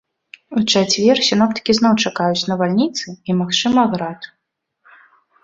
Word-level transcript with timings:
У 0.59 0.61
чацвер 0.71 1.17
сіноптыкі 1.27 1.75
зноў 1.81 1.93
чакаюць 2.07 2.47
навальніцы 2.53 3.05
і, 3.15 3.31
магчыма, 3.43 3.87
град. 3.95 4.21